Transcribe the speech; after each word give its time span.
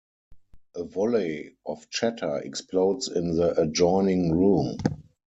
A 0.73 0.83
volley 0.83 1.57
of 1.63 1.87
chatter 1.91 2.37
explodes 2.37 3.07
in 3.07 3.35
the 3.35 3.61
adjoining 3.61 4.31
room. 4.31 4.77